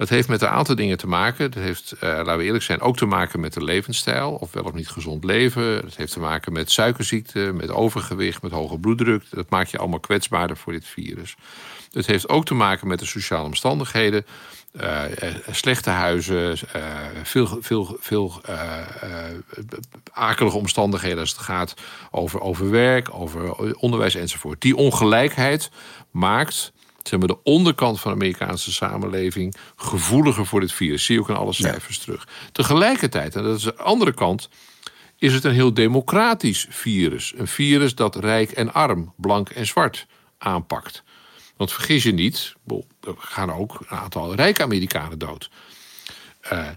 Dat 0.00 0.08
heeft 0.08 0.28
met 0.28 0.42
een 0.42 0.48
aantal 0.48 0.74
dingen 0.74 0.98
te 0.98 1.06
maken. 1.06 1.50
Dat 1.50 1.62
heeft, 1.62 1.94
uh, 1.94 2.00
laten 2.00 2.36
we 2.36 2.44
eerlijk 2.44 2.64
zijn, 2.64 2.80
ook 2.80 2.96
te 2.96 3.06
maken 3.06 3.40
met 3.40 3.52
de 3.52 3.64
levensstijl. 3.64 4.32
Of 4.32 4.52
wel 4.52 4.62
of 4.62 4.72
niet 4.72 4.88
gezond 4.88 5.24
leven. 5.24 5.82
Dat 5.82 5.96
heeft 5.96 6.12
te 6.12 6.20
maken 6.20 6.52
met 6.52 6.70
suikerziekte, 6.70 7.52
met 7.54 7.70
overgewicht, 7.70 8.42
met 8.42 8.52
hoge 8.52 8.78
bloeddruk. 8.78 9.24
Dat 9.30 9.50
maakt 9.50 9.70
je 9.70 9.78
allemaal 9.78 10.00
kwetsbaarder 10.00 10.56
voor 10.56 10.72
dit 10.72 10.84
virus. 10.86 11.36
Het 11.92 12.06
heeft 12.06 12.28
ook 12.28 12.44
te 12.44 12.54
maken 12.54 12.88
met 12.88 12.98
de 12.98 13.06
sociale 13.06 13.44
omstandigheden. 13.44 14.26
Uh, 14.72 15.02
slechte 15.50 15.90
huizen, 15.90 16.58
uh, 16.76 16.84
veel, 17.22 17.58
veel, 17.60 17.96
veel 18.00 18.40
akelige 20.12 20.56
omstandigheden 20.56 21.18
als 21.18 21.30
het 21.30 21.40
gaat 21.40 21.74
over, 22.10 22.40
over 22.40 22.70
werk, 22.70 23.14
over 23.14 23.74
onderwijs 23.76 24.14
enzovoort. 24.14 24.60
Die 24.60 24.76
ongelijkheid 24.76 25.70
maakt 26.10 26.72
zeg 27.02 27.18
maar, 27.18 27.28
de 27.28 27.42
onderkant 27.42 28.00
van 28.00 28.10
de 28.10 28.16
Amerikaanse 28.16 28.72
samenleving 28.72 29.54
gevoeliger 29.76 30.46
voor 30.46 30.60
dit 30.60 30.72
virus. 30.72 31.04
Zie 31.04 31.14
je 31.14 31.20
ook 31.20 31.28
in 31.28 31.34
alle 31.34 31.52
cijfers 31.52 31.98
terug. 31.98 32.28
Tegelijkertijd, 32.52 33.36
en 33.36 33.42
dat 33.42 33.56
is 33.56 33.62
de 33.62 33.76
andere 33.76 34.14
kant, 34.14 34.48
is 35.18 35.32
het 35.32 35.44
een 35.44 35.52
heel 35.52 35.74
democratisch 35.74 36.66
virus. 36.70 37.32
Een 37.36 37.46
virus 37.46 37.94
dat 37.94 38.16
rijk 38.16 38.50
en 38.50 38.72
arm, 38.72 39.12
blank 39.16 39.48
en 39.48 39.66
zwart 39.66 40.06
aanpakt. 40.38 41.02
Want 41.56 41.72
vergis 41.72 42.02
je 42.02 42.12
niet, 42.12 42.54
er 43.00 43.14
gaan 43.18 43.52
ook 43.52 43.80
een 43.80 43.96
aantal 43.98 44.34
rijke 44.34 44.62
Amerikanen 44.62 45.18
dood. 45.18 45.50
Uh, 46.52 46.68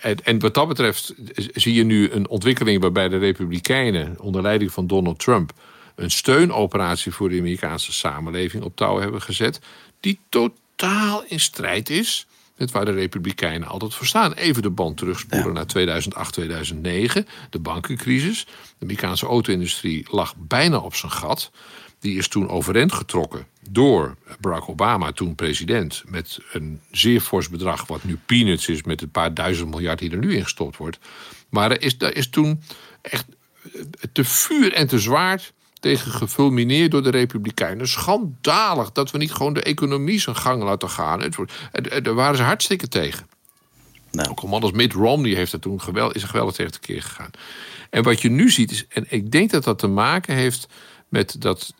en, 0.00 0.24
en, 0.24 0.38
wat 0.38 0.54
dat 0.54 0.68
betreft 0.68 1.14
zie 1.52 1.74
je 1.74 1.84
nu 1.84 2.10
een 2.10 2.28
ontwikkeling 2.28 2.80
waarbij 2.80 3.08
de 3.08 3.18
Republikeinen 3.18 4.20
onder 4.20 4.42
leiding 4.42 4.72
van 4.72 4.86
Donald 4.86 5.18
Trump 5.18 5.52
een 5.94 6.10
steunoperatie 6.10 7.12
voor 7.12 7.28
de 7.28 7.38
Amerikaanse 7.38 7.92
samenleving 7.92 8.62
op 8.62 8.76
touw 8.76 8.98
hebben 8.98 9.22
gezet, 9.22 9.60
die 10.00 10.20
totaal 10.28 11.24
in 11.26 11.40
strijd 11.40 11.90
is 11.90 12.26
met 12.56 12.70
waar 12.70 12.84
de 12.84 12.92
Republikeinen 12.92 13.68
altijd 13.68 13.94
voor 13.94 14.06
staan. 14.06 14.32
Even 14.32 14.62
de 14.62 14.70
band 14.70 14.96
terugspoelen 14.96 15.52
naar 15.52 15.66
2008, 15.66 16.32
2009, 16.32 17.26
de 17.50 17.58
bankencrisis. 17.58 18.44
De 18.44 18.84
Amerikaanse 18.84 19.26
auto-industrie 19.26 20.06
lag 20.10 20.34
bijna 20.36 20.78
op 20.78 20.94
zijn 20.94 21.12
gat. 21.12 21.50
die 21.98 22.18
is 22.18 22.28
toen 22.28 22.48
overeind 22.48 22.92
getrokken 22.92 23.46
door 23.70 24.16
Barack 24.40 24.68
Obama, 24.68 25.12
toen 25.12 25.34
president, 25.34 26.02
met 26.06 26.38
een 26.52 26.80
zeer 26.90 27.20
fors 27.20 27.48
bedrag, 27.48 27.86
wat 27.86 28.04
nu 28.04 28.18
peanuts 28.26 28.68
is 28.68 28.82
met 28.82 29.02
een 29.02 29.10
paar 29.10 29.34
duizend 29.34 29.70
miljard 29.70 29.98
die 29.98 30.10
er 30.10 30.18
nu 30.18 30.36
ingestopt 30.36 30.76
wordt. 30.76 30.98
Maar 31.48 31.70
er 31.70 31.82
is, 31.82 31.94
er 31.98 32.16
is 32.16 32.28
toen 32.28 32.62
echt 33.02 33.26
te 34.12 34.24
vuur 34.24 34.72
en 34.72 34.86
te 34.86 34.98
zwaard 34.98 35.52
tegen 35.84 36.12
gefulmineerd 36.12 36.90
door 36.90 37.02
de 37.02 37.10
Republikeinen. 37.10 37.88
Schandalig 37.88 38.92
dat 38.92 39.10
we 39.10 39.18
niet 39.18 39.32
gewoon 39.32 39.54
de 39.54 39.62
economie 39.62 40.20
zijn 40.20 40.36
gang 40.36 40.62
laten 40.62 40.90
gaan. 40.90 41.32
Daar 42.02 42.14
waren 42.14 42.36
ze 42.36 42.42
hartstikke 42.42 42.88
tegen. 42.88 43.26
Nou. 44.10 44.28
Ook 44.28 44.42
een 44.42 44.48
man 44.48 44.62
als 44.62 44.72
Mitt 44.72 44.92
Romney 44.92 45.34
heeft 45.34 45.52
er 45.52 45.60
toen 45.60 45.80
geweld, 45.80 46.14
is 46.14 46.22
er 46.22 46.28
geweldig 46.28 46.54
tegen 46.54 46.80
keer 46.80 47.02
gegaan. 47.02 47.30
En 47.90 48.02
wat 48.02 48.20
je 48.20 48.30
nu 48.30 48.50
ziet 48.50 48.70
is, 48.70 48.86
en 48.88 49.06
ik 49.08 49.30
denk 49.30 49.50
dat 49.50 49.64
dat 49.64 49.78
te 49.78 49.86
maken 49.86 50.34
heeft 50.34 50.68
met 51.08 51.36
dat 51.38 51.74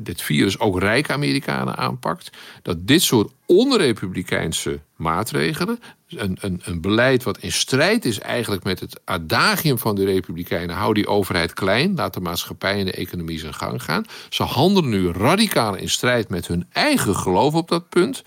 dit 0.00 0.22
virus 0.22 0.58
ook 0.58 0.80
rijke 0.80 1.12
Amerikanen 1.12 1.76
aanpakt. 1.76 2.30
Dat 2.62 2.86
dit 2.86 3.02
soort 3.02 3.32
onrepublikeinse 3.46 4.80
maatregelen, 4.96 5.80
een, 6.08 6.38
een, 6.40 6.60
een 6.64 6.80
beleid 6.80 7.22
wat 7.22 7.38
in 7.38 7.52
strijd 7.52 8.04
is 8.04 8.20
eigenlijk 8.20 8.64
met 8.64 8.80
het 8.80 9.00
adagium 9.04 9.78
van 9.78 9.94
de 9.94 10.04
Republikeinen, 10.04 10.76
hou 10.76 10.94
die 10.94 11.06
overheid 11.06 11.52
klein, 11.52 11.94
laat 11.94 12.14
de 12.14 12.20
maatschappij 12.20 12.78
en 12.78 12.84
de 12.84 12.92
economie 12.92 13.38
zijn 13.38 13.54
gang 13.54 13.82
gaan. 13.82 14.04
Ze 14.28 14.42
handelen 14.42 14.90
nu 14.90 15.10
radicaal 15.10 15.74
in 15.74 15.88
strijd 15.88 16.28
met 16.28 16.46
hun 16.46 16.66
eigen 16.72 17.16
geloof 17.16 17.54
op 17.54 17.68
dat 17.68 17.88
punt. 17.88 18.22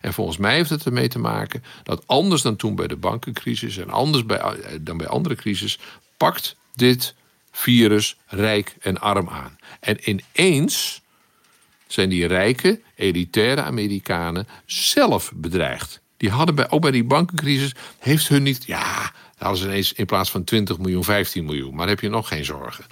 En 0.00 0.12
volgens 0.12 0.36
mij 0.36 0.54
heeft 0.54 0.70
het 0.70 0.84
ermee 0.84 1.08
te 1.08 1.18
maken 1.18 1.64
dat 1.82 2.02
anders 2.06 2.42
dan 2.42 2.56
toen 2.56 2.74
bij 2.74 2.86
de 2.86 2.96
bankencrisis 2.96 3.76
en 3.76 3.90
anders 3.90 4.26
bij, 4.26 4.38
eh, 4.38 4.78
dan 4.80 4.96
bij 4.96 5.06
andere 5.06 5.34
crisis, 5.34 5.78
pakt 6.16 6.56
dit 6.74 7.14
virus 7.50 8.16
rijk 8.26 8.76
en 8.80 9.00
arm 9.00 9.28
aan. 9.28 9.58
En 9.80 10.10
ineens 10.10 11.00
zijn 11.86 12.08
die 12.08 12.26
rijke, 12.26 12.80
elitaire 12.94 13.62
Amerikanen 13.62 14.48
zelf 14.66 15.32
bedreigd. 15.34 16.01
Die 16.22 16.30
hadden 16.30 16.54
bij, 16.54 16.70
ook 16.70 16.80
bij 16.80 16.90
die 16.90 17.04
bankencrisis, 17.04 17.74
heeft 17.98 18.28
hun 18.28 18.42
niet. 18.42 18.64
Ja, 18.64 19.12
hadden 19.36 19.58
ze 19.58 19.66
ineens 19.66 19.92
in 19.92 20.06
plaats 20.06 20.30
van 20.30 20.44
20 20.44 20.78
miljoen, 20.78 21.04
15 21.04 21.44
miljoen. 21.44 21.74
Maar 21.74 21.88
heb 21.88 22.00
je 22.00 22.08
nog 22.08 22.28
geen 22.28 22.44
zorgen. 22.44 22.84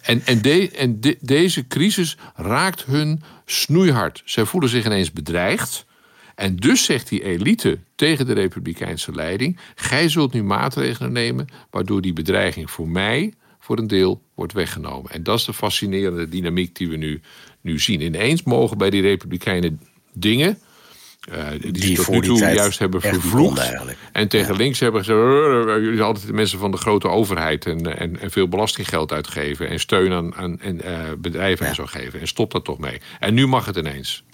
En, 0.00 0.22
en, 0.24 0.42
de, 0.42 0.70
en 0.70 1.00
de, 1.00 1.16
deze 1.20 1.66
crisis 1.66 2.16
raakt 2.34 2.84
hun 2.84 3.22
snoeihard. 3.44 4.22
Zij 4.24 4.44
voelen 4.44 4.70
zich 4.70 4.84
ineens 4.84 5.12
bedreigd. 5.12 5.84
En 6.34 6.56
dus 6.56 6.84
zegt 6.84 7.08
die 7.08 7.24
elite 7.24 7.78
tegen 7.94 8.26
de 8.26 8.32
Republikeinse 8.32 9.12
leiding: 9.12 9.58
Gij 9.74 10.08
zult 10.08 10.32
nu 10.32 10.42
maatregelen 10.42 11.12
nemen. 11.12 11.46
waardoor 11.70 12.00
die 12.00 12.12
bedreiging 12.12 12.70
voor 12.70 12.88
mij 12.88 13.32
voor 13.58 13.78
een 13.78 13.86
deel 13.86 14.22
wordt 14.34 14.52
weggenomen. 14.52 15.10
En 15.10 15.22
dat 15.22 15.38
is 15.38 15.44
de 15.44 15.54
fascinerende 15.54 16.28
dynamiek 16.28 16.76
die 16.76 16.88
we 16.88 16.96
nu, 16.96 17.20
nu 17.60 17.78
zien. 17.78 18.00
Ineens 18.00 18.42
mogen 18.42 18.78
bij 18.78 18.90
die 18.90 19.02
Republikeinen 19.02 19.80
dingen. 20.12 20.58
Uh, 21.30 21.48
die, 21.60 21.72
die 21.72 21.96
tot 21.96 22.08
nu 22.08 22.20
toe 22.20 22.38
juist 22.38 22.78
hebben 22.78 23.00
vervloekt. 23.00 23.72
En 24.12 24.28
tegen 24.28 24.56
links 24.56 24.80
hebben 24.80 25.04
ze. 25.04 25.12
Jullie 25.66 25.96
zijn 25.96 26.00
altijd 26.00 26.26
de 26.26 26.32
mensen 26.32 26.58
van 26.58 26.70
de 26.70 26.76
grote 26.76 27.08
overheid. 27.08 27.66
En, 27.66 27.98
en, 27.98 28.20
en 28.20 28.30
veel 28.30 28.48
belastinggeld 28.48 29.12
uitgeven. 29.12 29.68
En 29.68 29.80
steun 29.80 30.12
aan, 30.12 30.34
aan 30.34 30.60
en, 30.60 30.80
uh, 30.84 30.98
bedrijven 31.18 31.66
en 31.66 31.74
zo 31.74 31.86
geven. 31.86 32.20
En 32.20 32.26
stop 32.28 32.50
dat 32.50 32.64
toch 32.64 32.78
mee. 32.78 33.00
En 33.20 33.34
nu 33.34 33.46
mag 33.46 33.66
het 33.66 33.76
ineens. 33.76 34.24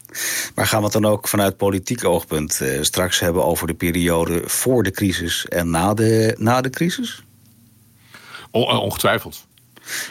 Maar 0.54 0.66
gaan 0.66 0.78
we 0.78 0.84
het 0.84 0.92
dan 0.92 1.06
ook 1.06 1.28
vanuit 1.28 1.56
politiek 1.56 2.04
oogpunt 2.04 2.60
uh, 2.62 2.82
straks 2.82 3.20
hebben 3.20 3.44
over 3.44 3.66
de 3.66 3.74
periode 3.74 4.42
voor 4.44 4.82
de 4.82 4.90
crisis 4.90 5.46
en 5.46 5.70
na 5.70 5.94
de, 5.94 6.34
na 6.38 6.60
de 6.60 6.70
crisis? 6.70 7.22
Ongetwijfeld. 8.50 9.46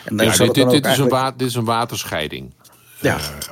En 0.05 0.15
ja, 0.17 0.37
dit, 0.37 0.53
dit, 0.53 0.69
dit, 0.69 0.85
is 0.85 0.97
een 0.97 1.33
dit 1.37 1.47
is 1.47 1.55
een 1.55 1.65
waterscheiding. 1.65 2.53
Ja. 3.01 3.17
Uh, 3.17 3.49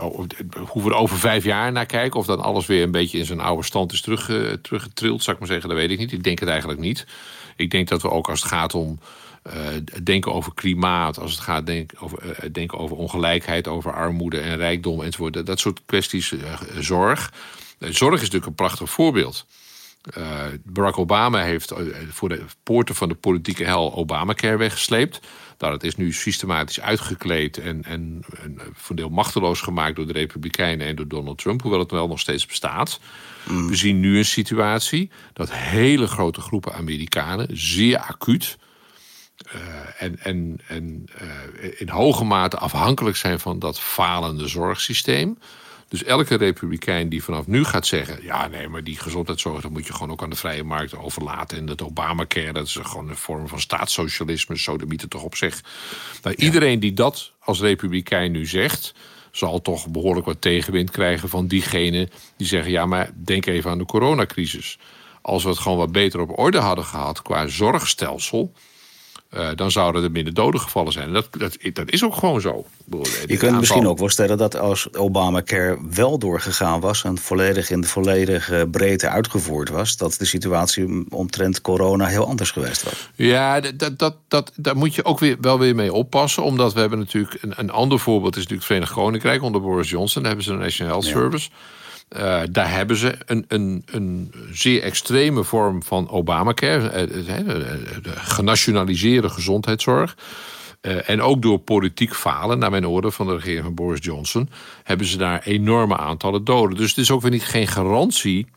hoe 0.68 0.84
we 0.84 0.90
er 0.90 0.96
over 0.96 1.18
vijf 1.18 1.44
jaar 1.44 1.72
naar 1.72 1.86
kijken, 1.86 2.20
of 2.20 2.26
dan 2.26 2.42
alles 2.42 2.66
weer 2.66 2.84
een 2.84 2.92
beetje 2.92 3.18
in 3.18 3.26
zijn 3.26 3.40
oude 3.40 3.64
stand 3.64 3.92
is 3.92 4.02
terug, 4.02 4.30
uh, 4.30 4.52
teruggetrild, 4.52 5.24
zou 5.24 5.36
ik 5.36 5.42
maar 5.42 5.52
zeggen, 5.52 5.70
dat 5.70 5.78
weet 5.78 5.92
ik 5.92 5.98
niet. 5.98 6.12
Ik 6.12 6.24
denk 6.24 6.40
het 6.40 6.50
eigenlijk 6.50 6.80
niet. 6.80 7.06
Ik 7.56 7.72
denk 7.72 7.88
dat 7.88 8.02
we 8.02 8.10
ook 8.10 8.30
als 8.30 8.42
het 8.42 8.52
gaat 8.52 8.74
om 8.74 9.00
uh, 9.48 9.54
denken 10.04 10.34
over 10.34 10.54
klimaat, 10.54 11.20
als 11.20 11.32
het 11.32 11.40
gaat 11.40 11.66
denken 11.66 11.98
over, 12.00 12.54
denken 12.54 12.78
over 12.78 12.98
ongelijkheid, 12.98 13.68
over 13.68 13.94
armoede 13.94 14.40
en 14.40 14.58
rijkdom 14.58 15.02
enzovoort, 15.02 15.34
dat, 15.34 15.46
dat 15.46 15.60
soort 15.60 15.82
kwesties, 15.86 16.34
zorg. 16.80 17.34
zorg 17.80 18.14
is 18.14 18.20
natuurlijk 18.22 18.46
een 18.46 18.56
prachtig 18.56 18.90
voorbeeld. 18.90 19.46
Uh, 20.18 20.42
Barack 20.64 20.98
Obama 20.98 21.42
heeft 21.42 21.72
uh, 21.72 21.78
voor 22.10 22.30
de 22.30 22.46
poorten 22.64 22.96
van 22.96 23.10
de 23.10 23.16
politieke 23.16 23.64
hel 23.64 23.94
Obamacare 23.94 24.58
weggesleept. 24.58 25.20
Nou, 25.58 25.72
dat 25.72 25.84
is 25.84 25.96
nu 25.96 26.14
systematisch 26.14 26.82
uitgekleed 26.82 27.58
en, 27.58 27.84
en, 27.84 28.24
en 28.44 28.58
voor 28.58 28.90
een 28.90 28.96
deel 28.96 29.10
machteloos 29.10 29.62
gemaakt 29.62 29.96
door 29.96 30.08
de 30.08 30.14
Republikeinen 30.14 30.88
en 30.88 30.96
door 30.96 31.08
Donald 31.08 31.38
Trump, 31.38 31.62
hoewel 31.62 31.80
het 31.80 31.92
wel 31.92 32.08
nog 32.08 32.20
steeds 32.20 32.46
bestaat. 32.46 33.00
Mm. 33.44 33.68
We 33.68 33.76
zien 33.76 34.00
nu 34.00 34.18
een 34.18 34.26
situatie 34.26 35.10
dat 35.34 35.54
hele 35.54 36.08
grote 36.08 36.42
groepen 36.42 36.74
Amerikanen 36.74 37.48
zeer 37.58 37.98
acuut 37.98 38.58
uh, 39.56 39.62
en, 39.98 40.20
en, 40.20 40.60
en 40.68 41.06
in 41.78 41.90
hoge 41.90 42.24
mate 42.24 42.58
afhankelijk 42.58 43.16
zijn 43.16 43.40
van 43.40 43.60
dat 43.60 43.80
falende 43.80 44.48
zorgsysteem. 44.48 45.38
Dus 45.88 46.04
elke 46.04 46.36
republikein 46.36 47.10
die 47.10 47.24
vanaf 47.24 47.48
nu 47.48 47.64
gaat 47.64 47.88
zeggen... 47.88 48.24
ja, 48.24 48.48
nee, 48.48 48.68
maar 48.68 48.84
die 48.84 49.00
gezondheidszorg... 49.00 49.62
dat 49.62 49.72
moet 49.72 49.88
je 49.88 49.94
gewoon 49.94 50.12
ook 50.12 50.24
aan 50.24 50.30
de 50.30 50.36
vrije 50.36 50.64
markt 50.64 50.98
overlaten. 50.98 51.58
En 51.58 51.66
dat 51.66 51.82
Obamacare, 51.82 52.54
dat 52.54 52.66
is 52.66 52.78
gewoon 52.82 53.10
een 53.10 53.16
vorm 53.16 53.48
van 53.48 53.60
staatssocialisme... 53.60 54.58
zo 54.58 54.78
de 54.78 54.86
mythe 54.86 55.08
toch 55.08 55.24
op 55.24 55.36
zich. 55.36 55.62
Nou, 56.22 56.36
Iedereen 56.36 56.80
die 56.80 56.94
dat 56.94 57.32
als 57.40 57.60
republikein 57.60 58.32
nu 58.32 58.46
zegt 58.46 58.94
zal 59.32 59.62
toch 59.62 59.88
behoorlijk 59.88 60.26
wat 60.26 60.42
tegenwind 60.42 60.92
krijgen 60.92 61.30
van 61.30 61.48
diegenen 61.48 62.10
die 62.38 62.48
zeggen: 62.48 62.72
ja, 62.72 62.86
maar 62.86 63.12
denk 63.16 63.46
even 63.46 63.72
aan 63.72 63.78
de 63.78 63.86
coronacrisis. 63.86 64.78
Als 65.22 65.44
we 65.44 65.50
het 65.50 65.60
gewoon 65.60 65.78
wat 65.78 65.92
beter 65.92 66.20
op 66.20 66.40
orde 66.40 66.58
hadden 66.58 66.86
gehad 66.86 67.22
qua 67.22 67.48
zorgstelsel, 67.48 68.54
uh, 69.36 69.48
dan 69.56 69.72
zouden 69.72 70.04
er 70.04 70.12
minder 70.12 70.34
doden 70.34 70.60
gevallen 70.60 70.92
zijn. 70.92 71.14
dat, 71.14 71.28
dat, 71.32 71.58
dat 71.74 71.92
is 71.92 72.04
ook 72.04 72.16
gewoon 72.16 72.42
zo. 72.42 72.66
Je 73.28 73.38
kunt 73.38 73.60
misschien 73.60 73.88
ook 73.88 73.98
wel 73.98 74.10
stellen 74.10 74.38
dat 74.38 74.58
als 74.58 74.94
Obamacare 74.94 75.78
wel 75.90 76.18
doorgegaan 76.20 76.80
was... 76.80 77.04
en 77.04 77.18
volledig 77.18 77.70
in 77.70 77.82
de 77.82 77.88
volledige 77.88 78.68
breedte 78.72 79.10
uitgevoerd 79.10 79.70
was... 79.70 79.98
dat 79.98 80.16
de 80.20 80.26
situatie 80.26 81.06
omtrent 81.10 81.62
corona 81.62 82.06
heel 82.06 82.28
anders 82.28 82.52
geweest 82.52 82.84
was. 82.84 83.10
Ja, 83.16 83.60
dat, 83.60 84.00
dat, 84.00 84.16
dat, 84.28 84.52
daar 84.56 84.78
moet 84.78 84.96
je 84.96 85.06
ook 85.06 85.20
weer, 85.20 85.38
wel 85.42 85.60
weer 85.60 85.76
mee 85.76 85.94
oppassen. 85.94 86.44
Omdat 86.44 86.74
we 86.74 86.80
hebben 86.80 87.00
natuurlijk... 87.00 87.38
Een, 87.42 87.54
een 87.56 87.72
ander 87.72 88.00
voorbeeld 88.00 88.36
is 88.36 88.42
natuurlijk 88.42 88.68
het 88.68 88.72
Verenigd 88.72 88.94
Koninkrijk... 88.94 89.42
onder 89.42 89.62
Boris 89.62 89.90
Johnson, 89.90 90.22
daar 90.22 90.32
hebben 90.32 90.48
ze 90.48 90.54
een 90.54 90.60
National 90.60 90.92
Health 90.92 91.06
Service... 91.06 91.50
Uh, 92.16 92.42
daar 92.52 92.72
hebben 92.72 92.98
ze 92.98 93.16
een, 93.26 93.46
een, 93.48 93.84
een 93.86 94.34
zeer 94.52 94.82
extreme 94.82 95.44
vorm 95.44 95.84
van 95.84 96.10
Obamacare, 96.10 97.08
uh, 97.08 97.18
de 98.02 98.12
genationaliseerde 98.16 99.30
gezondheidszorg. 99.30 100.18
En 100.82 101.22
ook 101.22 101.42
door 101.42 101.60
politiek 101.60 102.16
falen, 102.16 102.60
naar 102.60 102.72
mijn 102.72 102.86
orde 102.86 103.12
van 103.12 103.28
de 103.28 103.36
regering 103.36 103.64
van 103.64 103.74
Boris 103.74 104.06
Johnson, 104.06 104.50
hebben 104.84 105.08
ze 105.08 105.18
daar 105.18 105.42
enorme 105.44 105.98
aantallen 105.98 106.44
doden. 106.44 106.78
Dus 106.78 106.90
het 106.90 106.98
is 106.98 107.12
ook 107.12 107.22
weer 107.22 107.32
niet 107.32 107.46
geen 107.46 107.68
garantie 107.68 108.48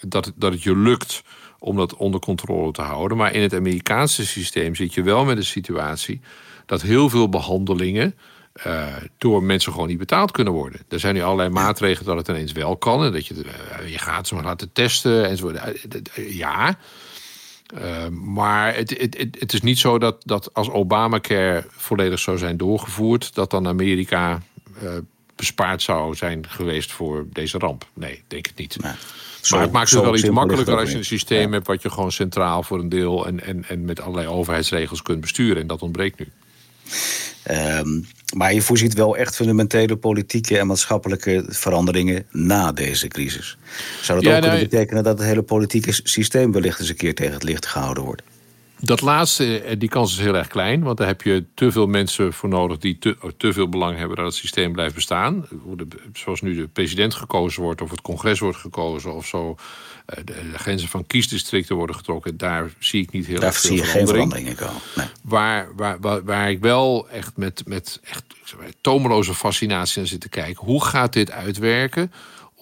dat, 0.00 0.32
dat 0.36 0.52
het 0.52 0.62
je 0.62 0.76
lukt 0.76 1.22
om 1.58 1.76
dat 1.76 1.94
onder 1.96 2.20
controle 2.20 2.72
te 2.72 2.82
houden. 2.82 3.16
Maar 3.16 3.32
in 3.34 3.42
het 3.42 3.54
Amerikaanse 3.54 4.26
systeem 4.26 4.74
zit 4.74 4.94
je 4.94 5.02
wel 5.02 5.24
met 5.24 5.36
een 5.36 5.44
situatie 5.44 6.20
dat 6.66 6.82
heel 6.82 7.08
veel 7.08 7.28
behandelingen 7.28 8.14
uh, 8.66 8.86
door 9.18 9.42
mensen 9.42 9.72
gewoon 9.72 9.88
niet 9.88 9.98
betaald 9.98 10.30
kunnen 10.30 10.52
worden. 10.52 10.80
Er 10.88 11.00
zijn 11.00 11.14
nu 11.14 11.22
allerlei 11.22 11.48
maatregelen 11.48 12.06
dat 12.06 12.26
het 12.26 12.36
ineens 12.36 12.52
wel 12.52 12.76
kan. 12.76 13.04
En 13.04 13.12
dat 13.12 13.26
je 13.26 13.34
uh, 13.34 13.90
je 13.90 13.98
gaat 13.98 14.26
ze 14.26 14.34
maar 14.34 14.44
laten 14.44 14.72
testen 14.72 15.28
enzovoort. 15.28 15.56
Uh, 16.18 16.36
ja. 16.36 16.78
maar 18.10 18.74
het, 18.74 18.90
het, 18.90 19.18
het, 19.18 19.36
het, 19.38 19.52
is 19.52 19.60
niet 19.60 19.78
zo 19.78 19.98
dat, 19.98 20.22
dat 20.24 20.54
als 20.54 20.70
Obamacare 20.70 21.64
volledig 21.68 22.18
zou 22.18 22.38
zijn 22.38 22.56
doorgevoerd, 22.56 23.34
dat 23.34 23.50
dan 23.50 23.66
Amerika 23.66 24.42
bespaard 25.36 25.82
zou 25.82 26.14
zijn 26.14 26.48
geweest 26.48 26.92
voor 26.92 27.26
deze 27.32 27.58
ramp. 27.58 27.86
Nee, 27.94 28.22
denk 28.26 28.46
het 28.46 28.56
niet. 28.56 28.76
maar 28.82 29.60
het 29.60 29.72
maakt 29.72 29.90
het 29.90 30.00
wel 30.00 30.14
iets 30.14 30.30
makkelijker 30.30 30.78
als 30.78 30.90
je 30.90 30.96
een 30.96 31.04
systeem 31.04 31.52
hebt 31.52 31.66
wat 31.66 31.82
je 31.82 31.90
gewoon 31.90 32.12
centraal 32.12 32.62
voor 32.62 32.78
een 32.78 32.88
deel 32.88 33.26
en, 33.26 33.44
en, 33.44 33.64
en 33.68 33.84
met 33.84 34.00
allerlei 34.00 34.26
overheidsregels 34.26 35.02
kunt 35.02 35.20
besturen. 35.20 35.62
En 35.62 35.66
dat 35.66 35.82
ontbreekt 35.82 36.18
nu. 36.18 36.28
Um, 37.50 38.06
maar 38.34 38.54
je 38.54 38.62
voorziet 38.62 38.94
wel 38.94 39.16
echt 39.16 39.36
fundamentele 39.36 39.96
politieke 39.96 40.58
en 40.58 40.66
maatschappelijke 40.66 41.44
veranderingen 41.48 42.26
na 42.30 42.72
deze 42.72 43.08
crisis. 43.08 43.58
Zou 44.02 44.20
dat 44.20 44.34
ook 44.34 44.40
kunnen 44.40 44.58
betekenen 44.60 45.02
dat 45.02 45.18
het 45.18 45.28
hele 45.28 45.42
politieke 45.42 45.92
systeem 46.02 46.52
wellicht 46.52 46.80
eens 46.80 46.88
een 46.88 46.96
keer 46.96 47.14
tegen 47.14 47.32
het 47.32 47.42
licht 47.42 47.66
gehouden 47.66 48.04
wordt? 48.04 48.22
Dat 48.84 49.00
laatste, 49.00 49.60
eh, 49.60 49.76
die 49.78 49.88
kans 49.88 50.12
is 50.12 50.18
heel 50.18 50.34
erg 50.34 50.48
klein. 50.48 50.82
Want 50.82 50.98
daar 50.98 51.06
heb 51.06 51.22
je 51.22 51.44
te 51.54 51.72
veel 51.72 51.86
mensen 51.86 52.32
voor 52.32 52.48
nodig 52.48 52.78
die 52.78 52.98
te, 52.98 53.16
te 53.36 53.52
veel 53.52 53.68
belang 53.68 53.98
hebben 53.98 54.16
dat 54.16 54.26
het 54.26 54.34
systeem 54.34 54.72
blijft 54.72 54.94
bestaan. 54.94 55.46
Zoals 56.12 56.40
nu 56.40 56.54
de 56.54 56.68
president 56.68 57.14
gekozen 57.14 57.62
wordt, 57.62 57.80
of 57.80 57.90
het 57.90 58.00
congres 58.00 58.38
wordt 58.38 58.58
gekozen, 58.58 59.14
of 59.14 59.26
zo. 59.26 59.56
Eh, 60.06 60.24
de, 60.24 60.34
grenzen 60.54 60.88
van 60.88 61.06
kiesdistricten 61.06 61.76
worden 61.76 61.96
getrokken. 61.96 62.36
Daar 62.36 62.70
zie 62.78 63.02
ik 63.02 63.12
niet 63.12 63.26
heel 63.26 63.38
daar 63.40 63.48
erg 63.48 63.60
veel 63.60 63.70
zie 63.70 63.78
je 63.78 63.84
geen 63.84 64.06
verandering 64.06 64.48
in 64.48 64.54
komen. 64.54 64.80
Nee. 64.94 65.06
Waar, 65.22 65.68
waar, 65.76 66.00
waar, 66.00 66.24
waar, 66.24 66.50
ik 66.50 66.60
wel 66.60 67.08
echt 67.08 67.36
met, 67.36 67.62
met 67.66 68.00
echt, 68.04 68.24
zeg 68.44 68.58
maar, 68.58 68.68
tomeloze 68.80 69.34
fascinatie 69.34 70.00
aan 70.00 70.06
zit 70.06 70.20
te 70.20 70.28
kijken. 70.28 70.64
Hoe 70.64 70.84
gaat 70.84 71.12
dit 71.12 71.30
uitwerken 71.30 72.12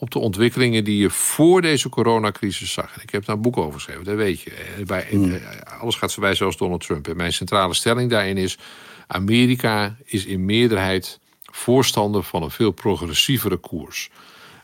op 0.02 0.11
de 0.11 0.18
ontwikkelingen 0.18 0.85
die 0.85 0.97
je 0.97 1.11
voor 1.11 1.61
deze 1.62 1.88
coronacrisis 1.88 2.73
zag. 2.73 2.94
En 2.94 3.02
ik 3.02 3.11
heb 3.11 3.25
daar 3.25 3.37
een 3.37 3.42
boek 3.42 3.56
over 3.56 3.73
geschreven, 3.73 4.04
dat 4.04 4.16
weet 4.16 4.40
je. 4.40 4.50
Eh, 4.50 4.85
bij, 4.87 5.06
Hmm. 5.11 5.32
eh, 5.35 5.80
Alles 5.80 5.94
gaat 5.94 6.12
voorbij 6.12 6.35
zoals 6.35 6.56
Donald 6.56 6.87
Trump. 6.87 7.09
En 7.09 7.16
mijn 7.16 7.32
centrale 7.32 7.75
stelling 7.75 8.11
daarin 8.11 8.37
is... 8.37 8.59
Amerika 9.06 9.97
is 10.04 10.25
in 10.25 10.44
meerderheid 10.44 11.18
voorstander 11.42 12.23
van 12.23 12.42
een 12.42 12.50
veel 12.50 12.71
progressievere 12.71 13.56
koers. 13.56 14.11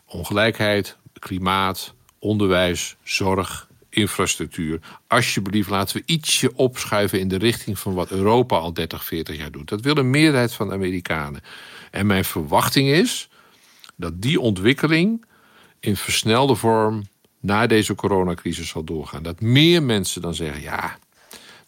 Ongelijkheid, 0.05 0.97
klimaat, 1.19 1.93
onderwijs, 2.19 2.95
zorg, 3.03 3.67
infrastructuur. 3.89 4.79
Alsjeblieft, 5.07 5.69
laten 5.69 5.97
we 5.97 6.03
ietsje 6.05 6.55
opschuiven 6.55 7.19
in 7.19 7.27
de 7.27 7.37
richting 7.37 7.79
van 7.79 7.93
wat 7.93 8.11
Europa 8.11 8.57
al 8.57 8.73
30, 8.73 9.03
40 9.05 9.37
jaar 9.37 9.51
doet. 9.51 9.69
Dat 9.69 9.81
wil 9.81 9.97
een 9.97 10.09
meerderheid 10.09 10.53
van 10.53 10.67
de 10.67 10.73
Amerikanen. 10.73 11.41
En 11.91 12.05
mijn 12.05 12.25
verwachting 12.25 12.87
is 12.89 13.29
dat 13.95 14.21
die 14.21 14.39
ontwikkeling 14.39 15.27
in 15.79 15.95
versnelde 15.95 16.55
vorm 16.55 17.03
na 17.39 17.67
deze 17.67 17.95
coronacrisis 17.95 18.69
zal 18.69 18.83
doorgaan. 18.83 19.23
Dat 19.23 19.41
meer 19.41 19.83
mensen 19.83 20.21
dan 20.21 20.33
zeggen: 20.33 20.61
ja, 20.61 20.97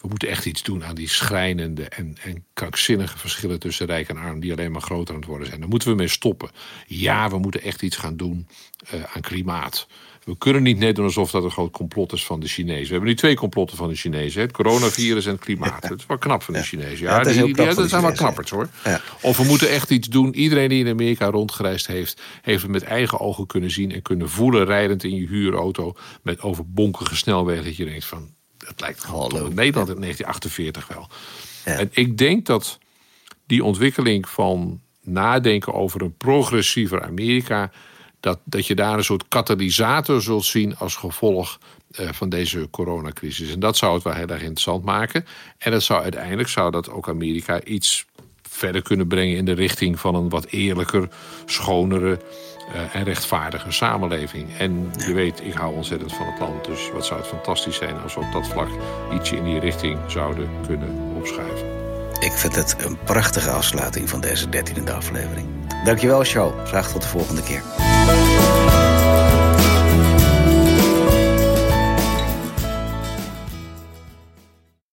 we 0.02 0.08
moeten 0.08 0.30
echt 0.30 0.46
iets 0.46 0.64
doen 0.64 0.84
aan 0.86 0.96
die 0.96 1.10
schrijnende 1.10 1.84
en, 1.84 2.18
en 2.24 2.46
krankzinnige 2.54 3.18
verschillen 3.18 3.60
tussen 3.60 3.86
rijk 3.86 4.10
en 4.10 4.18
arm, 4.18 4.40
die 4.40 4.52
alleen 4.52 4.72
maar 4.72 4.82
groter 4.82 5.14
aan 5.14 5.20
het 5.20 5.30
worden 5.30 5.48
zijn. 5.48 5.60
Daar 5.60 5.70
moeten 5.70 5.90
we 5.90 5.96
mee 5.96 6.08
stoppen. 6.08 6.50
Ja, 6.88 7.30
we 7.30 7.38
moeten 7.38 7.62
echt 7.62 7.82
iets 7.82 7.98
gaan 7.98 8.18
doen 8.18 8.48
uh, 8.94 9.04
aan 9.04 9.22
klimaat. 9.22 9.88
We 10.32 10.38
kunnen 10.38 10.64
niet 10.64 10.78
net 10.78 10.96
doen 10.96 11.06
alsof 11.06 11.32
dat 11.32 11.44
een 11.44 11.52
groot 11.52 11.72
complot 11.72 12.14
is 12.14 12.26
van 12.26 12.40
de 12.40 12.48
Chinezen. 12.48 12.84
We 12.86 12.92
hebben 12.92 13.10
nu 13.10 13.16
twee 13.16 13.36
complotten 13.36 13.78
van 13.78 13.90
de 13.90 13.96
Chinezen: 13.96 14.42
het 14.42 14.52
coronavirus 14.52 15.26
en 15.26 15.32
het 15.32 15.42
klimaat. 15.42 15.82
Dat 15.90 15.98
is 16.00 16.06
wel 16.06 16.18
knap 16.18 16.44
van 16.44 16.54
de 16.54 16.64
Chinezen. 16.64 17.06
Ja, 17.06 17.18
dat 17.18 17.28
is 17.28 17.36
die, 17.36 17.44
die- 17.44 17.54
dat 17.76 17.90
zijn 17.90 18.02
wel 18.02 18.12
knappers 18.12 18.50
hoor. 18.50 18.70
Ja. 18.84 19.02
Of 19.22 19.38
we 19.38 19.44
moeten 19.44 19.70
echt 19.70 19.90
iets 19.90 20.08
doen. 20.08 20.34
Iedereen 20.34 20.70
die 20.70 20.84
in 20.86 20.92
Amerika 20.92 21.26
rondgereisd 21.30 21.88
heeft, 21.88 22.22
heeft 22.42 22.62
het 22.62 22.72
met 22.72 22.84
eigen 22.84 23.20
ogen 23.20 23.46
kunnen 23.48 23.72
zien 23.72 23.92
en 23.92 24.02
kunnen 24.02 24.30
voelen, 24.30 24.66
rijdend 24.66 25.04
in 25.04 25.16
je 25.16 25.28
huurauto 25.28 25.94
met 26.22 26.42
over 26.42 26.64
bonkige 26.72 27.16
snelwegen. 27.16 27.64
Dat 27.64 27.76
je 27.78 27.86
denkt 27.86 28.06
van, 28.06 28.30
het 28.58 28.80
lijkt 28.82 29.04
gewoon 29.04 29.32
Hallo. 29.32 29.46
op 29.46 29.54
Nederland 29.54 29.90
in 29.90 30.00
1948 30.02 30.88
wel. 30.88 31.08
Ja. 31.66 31.80
En 31.80 31.90
ik 31.92 32.18
denk 32.18 32.46
dat 32.46 32.78
die 33.48 33.64
ontwikkeling 33.64 34.30
van 34.30 34.82
nadenken 35.04 35.74
over 35.74 36.02
een 36.02 36.18
progressiever 36.18 37.02
Amerika, 37.04 37.72
dat, 38.22 38.40
dat 38.44 38.68
je 38.68 38.76
daar 38.76 38.98
een 38.98 39.04
soort 39.04 39.28
katalysator 39.28 40.22
zult 40.22 40.46
zien 40.46 40.78
als 40.78 40.96
gevolg 40.96 41.60
eh, 41.92 42.08
van 42.12 42.30
deze 42.30 42.68
coronacrisis. 42.72 43.54
En 43.54 43.60
dat 43.60 43.78
zou 43.78 43.94
het 43.94 44.04
wel 44.04 44.14
heel 44.14 44.28
erg 44.28 44.42
interessant 44.42 44.84
maken. 44.84 45.26
En 45.58 45.72
dat 45.72 45.84
zou 45.84 46.02
uiteindelijk 46.02 46.50
zou 46.50 46.72
dat 46.72 46.90
ook 46.90 47.10
Amerika 47.10 47.64
iets 47.64 48.06
verder 48.42 48.82
kunnen 48.82 49.08
brengen 49.08 49.38
in 49.38 49.46
de 49.46 49.54
richting 49.54 50.00
van 50.00 50.16
een 50.16 50.30
wat 50.30 50.46
eerlijker, 50.46 51.10
schonere 51.46 52.20
eh, 52.74 52.96
en 52.96 53.04
rechtvaardiger 53.04 53.74
samenleving. 53.74 54.58
En 54.58 54.92
je 54.98 55.14
weet, 55.14 55.42
ik 55.44 55.54
hou 55.54 55.76
ontzettend 55.76 56.14
van 56.14 56.26
het 56.26 56.40
land. 56.40 56.66
Dus 56.66 56.92
wat 56.92 57.06
zou 57.06 57.20
het 57.20 57.30
fantastisch 57.30 57.76
zijn 57.76 57.98
als 57.98 58.14
we 58.14 58.20
op 58.20 58.32
dat 58.32 58.48
vlak 58.48 58.70
ietsje 59.14 59.36
in 59.36 59.44
die 59.44 59.60
richting 59.60 60.00
zouden 60.08 60.50
kunnen 60.68 61.14
opschuiven. 61.16 61.68
Ik 62.20 62.32
vind 62.32 62.56
het 62.56 62.76
een 62.86 62.98
prachtige 63.04 63.50
afsluiting 63.50 64.10
van 64.10 64.22
deze 64.22 64.50
dertiende 64.50 64.94
aflevering. 64.94 65.48
Dankjewel, 65.84 66.24
show. 66.24 66.66
Graag 66.66 66.92
tot 66.92 67.02
de 67.02 67.08
volgende 67.08 67.44
keer. 67.44 67.91